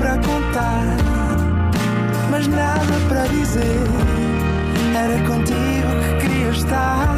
para 0.00 0.16
contar, 0.16 0.96
mas 2.30 2.46
nada 2.46 2.80
para 3.06 3.26
dizer. 3.26 3.60
Era 4.96 5.18
contigo 5.26 5.90
que 6.00 6.26
queria 6.26 6.48
estar, 6.48 7.14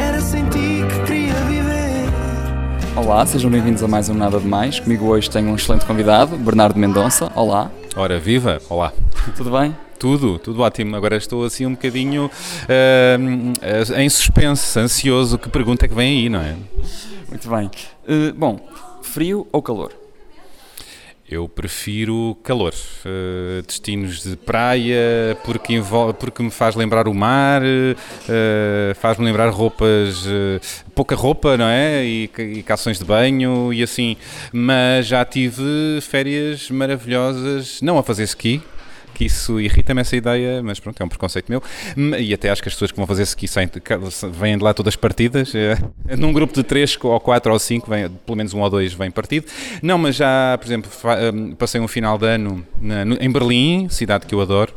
era 0.00 0.20
sem 0.20 0.44
ti 0.48 0.80
que 0.88 1.06
queria 1.06 1.34
viver. 1.44 2.08
Olá, 2.96 3.24
sejam 3.24 3.48
bem-vindos 3.48 3.84
a 3.84 3.88
mais 3.88 4.08
um 4.08 4.14
Nada 4.14 4.40
de 4.40 4.48
Mais. 4.48 4.80
Comigo 4.80 5.06
hoje 5.06 5.30
tenho 5.30 5.50
um 5.50 5.54
excelente 5.54 5.86
convidado, 5.86 6.36
Bernardo 6.36 6.76
Mendonça. 6.76 7.30
Olá, 7.36 7.70
Ora, 7.94 8.18
viva! 8.18 8.60
Olá! 8.68 8.92
tudo 9.36 9.52
bem? 9.52 9.76
Tudo, 9.96 10.40
tudo 10.40 10.60
ótimo. 10.62 10.96
Agora 10.96 11.16
estou 11.16 11.44
assim 11.44 11.66
um 11.66 11.72
bocadinho 11.72 12.28
ah, 12.68 14.02
em 14.02 14.08
suspense, 14.08 14.76
ansioso. 14.76 15.38
Que 15.38 15.48
pergunta 15.48 15.84
é 15.84 15.88
que 15.88 15.94
vem 15.94 16.18
aí, 16.18 16.28
não 16.28 16.40
é? 16.40 16.56
Muito 17.28 17.48
bem. 17.48 17.70
Eh, 18.08 18.32
bom, 18.32 18.58
frio 19.02 19.46
ou 19.52 19.62
calor? 19.62 20.01
Eu 21.32 21.48
prefiro 21.48 22.36
calor. 22.42 22.74
Ah, 23.06 23.62
destinos 23.66 24.22
de 24.22 24.36
praia, 24.36 25.34
porque, 25.44 25.72
envol- 25.72 26.12
porque 26.12 26.42
me 26.42 26.50
faz 26.50 26.74
lembrar 26.76 27.08
o 27.08 27.14
mar, 27.14 27.62
ah, 27.62 28.94
faz-me 28.96 29.24
lembrar 29.24 29.48
roupas, 29.48 30.26
ah, 30.26 30.60
pouca 30.94 31.14
roupa, 31.14 31.56
não 31.56 31.64
é? 31.64 32.04
E, 32.04 32.30
e 32.38 32.62
calções 32.62 32.98
de 32.98 33.04
banho 33.06 33.72
e 33.72 33.82
assim. 33.82 34.14
Mas 34.52 35.06
já 35.06 35.24
tive 35.24 35.62
férias 36.02 36.70
maravilhosas, 36.70 37.80
não 37.80 37.96
a 37.98 38.02
fazer 38.02 38.24
ski. 38.24 38.60
Que 39.14 39.26
isso 39.26 39.60
irrita-me 39.60 40.00
essa 40.00 40.16
ideia, 40.16 40.62
mas 40.62 40.80
pronto, 40.80 41.00
é 41.00 41.04
um 41.04 41.08
preconceito 41.08 41.48
meu. 41.48 41.62
Hum, 41.96 42.14
E 42.14 42.32
até 42.32 42.50
acho 42.50 42.62
que 42.62 42.68
as 42.68 42.74
pessoas 42.74 42.90
que 42.90 42.96
vão 42.96 43.06
fazer 43.06 43.22
ski 43.22 43.46
saem, 43.46 43.70
vêm 44.32 44.56
de 44.58 44.64
lá 44.64 44.72
todas 44.74 44.96
partidas. 44.96 45.54
É, 45.54 45.76
num 46.16 46.32
grupo 46.32 46.52
de 46.54 46.62
3 46.62 46.98
ou 47.02 47.20
4 47.20 47.52
ou 47.52 47.58
5, 47.58 47.90
vem, 47.90 48.08
pelo 48.08 48.36
menos 48.36 48.54
um 48.54 48.60
ou 48.60 48.70
dois 48.70 48.92
vem 48.92 49.10
partido. 49.10 49.46
Não, 49.82 49.98
mas 49.98 50.16
já, 50.16 50.56
por 50.58 50.66
exemplo, 50.66 50.90
hum, 51.34 51.54
passei 51.54 51.80
um 51.80 51.88
final 51.88 52.16
de 52.18 52.26
ano 52.26 52.66
em 53.20 53.30
Berlim, 53.30 53.88
cidade 53.88 54.26
que 54.26 54.34
eu 54.34 54.40
adoro. 54.40 54.72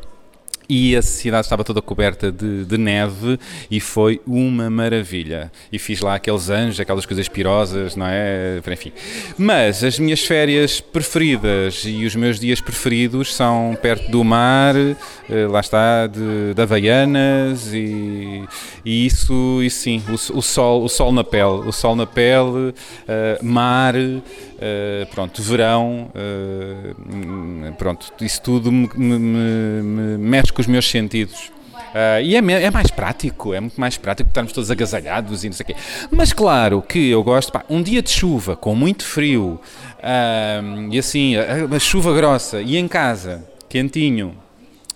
E 0.67 0.95
a 0.95 1.01
cidade 1.01 1.45
estava 1.45 1.63
toda 1.63 1.81
coberta 1.81 2.31
de, 2.31 2.65
de 2.65 2.77
neve 2.77 3.39
e 3.69 3.79
foi 3.79 4.19
uma 4.25 4.69
maravilha. 4.69 5.51
E 5.71 5.77
fiz 5.77 6.01
lá 6.01 6.15
aqueles 6.15 6.49
anjos, 6.49 6.79
aquelas 6.79 7.05
coisas 7.05 7.27
pirosas, 7.27 7.95
não 7.95 8.05
é? 8.07 8.59
Enfim. 8.71 8.91
Mas 9.37 9.83
as 9.83 9.99
minhas 9.99 10.21
férias 10.21 10.79
preferidas 10.81 11.83
e 11.85 12.05
os 12.05 12.15
meus 12.15 12.39
dias 12.39 12.59
preferidos 12.61 13.33
são 13.33 13.77
perto 13.81 14.09
do 14.09 14.23
mar, 14.23 14.75
eh, 14.75 15.47
lá 15.49 15.59
está, 15.59 16.07
de, 16.07 16.53
de 16.53 16.61
Havaianas 16.61 17.73
e, 17.73 18.43
e 18.83 19.05
isso, 19.05 19.61
isso 19.61 19.79
sim, 19.79 20.01
o, 20.09 20.37
o 20.37 20.41
sol, 20.41 20.83
o 20.83 20.89
sol 20.89 21.11
na 21.11 21.23
pele, 21.23 21.67
o 21.67 21.71
sol 21.71 21.95
na 21.95 22.05
pele, 22.05 22.73
eh, 23.07 23.39
mar, 23.41 23.93
eh, 23.95 25.07
pronto, 25.13 25.41
verão, 25.41 26.09
hum, 26.15 27.73
pronto, 27.77 28.11
isso 28.21 28.41
tudo 28.41 28.71
me- 28.71 28.89
me- 28.95 29.81
me 29.83 30.17
mexe 30.17 30.51
com 30.55 30.61
os 30.61 30.67
meus 30.67 30.89
sentidos. 30.89 31.51
Ah, 31.93 32.19
e 32.19 32.35
é, 32.35 32.39
é 32.39 32.71
mais 32.71 32.91
prático, 32.91 33.53
é 33.53 33.59
muito 33.61 33.79
mais 33.79 33.97
prático 33.97 34.29
estarmos 34.29 34.51
todos 34.51 34.69
agasalhados 34.69 35.43
e 35.43 35.47
não 35.47 35.53
sei 35.53 35.63
o 35.63 35.67
quê. 35.67 35.75
Mas 36.11 36.33
claro 36.33 36.81
que 36.81 37.09
eu 37.09 37.23
gosto, 37.23 37.51
pá, 37.51 37.63
um 37.69 37.81
dia 37.81 38.01
de 38.01 38.09
chuva 38.09 38.55
com 38.55 38.75
muito 38.75 39.05
frio 39.05 39.59
ah, 40.03 40.61
e 40.91 40.99
assim, 40.99 41.35
a, 41.37 41.73
a 41.73 41.79
chuva 41.79 42.13
grossa 42.13 42.61
e 42.61 42.75
em 42.75 42.87
casa, 42.87 43.47
quentinho, 43.69 44.35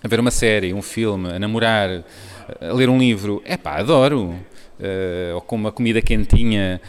a 0.04 0.08
ver 0.08 0.20
uma 0.20 0.32
série, 0.32 0.74
um 0.74 0.82
filme, 0.82 1.30
a 1.30 1.40
namorar, 1.40 2.04
a 2.62 2.74
ler 2.74 2.90
um 2.90 2.98
livro, 2.98 3.42
é 3.46 3.56
pá, 3.56 3.78
adoro. 3.78 4.36
Eh, 4.82 5.32
ou 5.36 5.42
com 5.42 5.58
uma 5.58 5.74
comida 5.74 6.02
quentinha, 6.02 6.80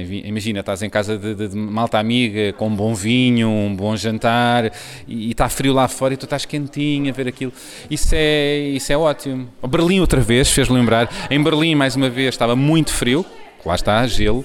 envi- 0.00 0.22
imagina, 0.26 0.60
estás 0.60 0.82
em 0.82 0.88
casa 0.88 1.18
de, 1.18 1.34
de- 1.34 1.48
de 1.48 1.56
malta 1.56 1.98
amiga, 1.98 2.54
com 2.54 2.68
um 2.68 2.74
bom 2.74 2.94
vinho, 2.94 3.48
um 3.50 3.76
bom 3.76 3.94
jantar, 3.96 4.72
e 5.06 5.30
está 5.30 5.46
frio 5.50 5.74
lá 5.74 5.86
fora 5.86 6.14
e 6.14 6.16
tu 6.16 6.24
estás 6.24 6.46
quentinho 6.46 7.10
a 7.10 7.12
ver 7.12 7.28
aquilo. 7.28 7.52
Isso 7.90 8.14
é, 8.14 8.58
isso 8.70 8.90
é 8.90 8.96
ótimo. 8.96 9.48
Berlim 9.68 10.00
outra 10.00 10.20
vez, 10.22 10.50
fez 10.50 10.68
lembrar, 10.70 11.08
em 11.30 11.42
Berlim 11.42 11.74
mais 11.74 11.94
uma 11.96 12.08
vez 12.08 12.28
estava 12.34 12.56
muito 12.56 12.92
frio, 12.94 13.26
lá 13.66 13.74
está, 13.74 14.06
gelo, 14.06 14.42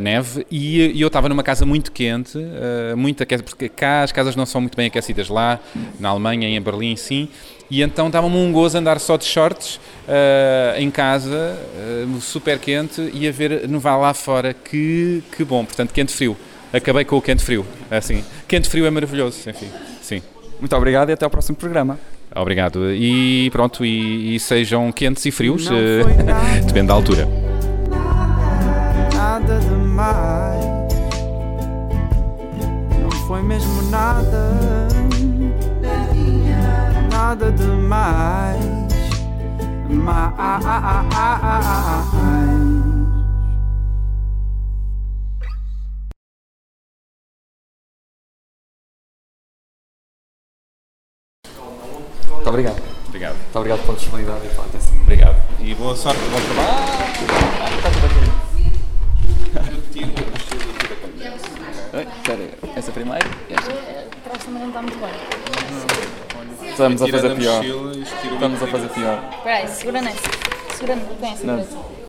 neve 0.00 0.46
e, 0.50 0.92
e 0.92 1.00
eu 1.00 1.06
estava 1.06 1.28
numa 1.28 1.42
casa 1.42 1.64
muito 1.64 1.92
quente, 1.92 2.38
eh, 2.38 2.94
muito 2.94 3.22
aquecida, 3.22 3.48
porque 3.48 3.68
cá 3.68 4.02
as 4.02 4.12
casas 4.12 4.36
não 4.36 4.44
são 4.44 4.60
muito 4.60 4.76
bem 4.76 4.86
aquecidas 4.86 5.28
lá, 5.28 5.58
na 5.98 6.08
Alemanha 6.08 6.48
e 6.48 6.54
em 6.54 6.60
Berlim 6.60 6.96
sim, 6.96 7.28
e 7.70 7.82
então 7.82 8.10
dava-me 8.10 8.36
um 8.36 8.52
gozo 8.52 8.76
andar 8.76 8.98
só 8.98 9.16
de 9.16 9.24
shorts 9.24 9.80
eh, 10.08 10.76
em 10.78 10.90
casa, 10.90 11.56
eh, 11.76 12.06
super 12.20 12.58
quente 12.58 13.10
e 13.14 13.28
a 13.28 13.32
ver 13.32 13.68
nevar 13.68 13.96
lá 13.96 14.12
fora, 14.12 14.52
que, 14.52 15.22
que 15.36 15.44
bom, 15.44 15.64
portanto 15.64 15.92
quente 15.92 16.12
frio. 16.12 16.36
Acabei 16.72 17.04
com 17.04 17.16
o 17.16 17.22
quente 17.22 17.42
frio, 17.42 17.66
assim. 17.90 18.24
Quente 18.46 18.68
frio 18.68 18.86
é 18.86 18.90
maravilhoso, 18.90 19.50
enfim, 19.50 19.66
sim. 20.00 20.22
Muito 20.60 20.76
obrigado 20.76 21.10
e 21.10 21.12
até 21.12 21.24
ao 21.24 21.30
próximo 21.30 21.56
programa. 21.56 21.98
Obrigado. 22.34 22.92
E 22.92 23.50
pronto, 23.50 23.84
e, 23.84 24.36
e 24.36 24.38
sejam 24.38 24.92
quentes 24.92 25.26
e 25.26 25.32
frios, 25.32 25.68
depende 26.64 26.86
da 26.86 26.94
altura. 26.94 27.49
Demais, 38.10 38.64
mais. 39.88 40.60
Muito 52.32 52.48
obrigado. 52.48 52.82
Obrigado. 53.06 53.34
Muito 53.36 53.56
obrigado 53.56 53.80
pela 53.82 53.96
disponibilidade 53.96 54.46
e 54.46 54.48
pela 54.50 54.64
atenção. 54.64 55.00
Obrigado. 55.02 55.36
E 55.60 55.74
boa 55.74 55.96
sorte, 55.96 56.20
bom 56.20 56.40
trabalho. 56.40 56.90
Oi, 61.92 62.06
Espera 62.16 62.38
aí, 62.38 62.54
essa 62.76 62.92
primeiro 62.92 63.28
e 63.48 63.54
esta. 63.54 63.70
Atrás 63.70 64.44
também 64.44 64.62
não 64.62 64.68
está 64.68 64.82
muito 64.82 64.98
bem. 64.98 66.29
Estamos 66.80 67.02
a 67.02 67.08
fazer 67.08 67.36
pior. 67.36 67.64
Estamos 68.32 68.62
a 68.62 68.66
fazer 68.66 68.88
pior. 68.88 69.22
Espera 69.36 69.56
aí, 69.56 69.68
segura 69.68 70.00
nessa. 70.00 70.30
Segura 70.78 70.96
nessa. 71.20 71.46
Não. 71.46 71.62
Segura 71.62 71.90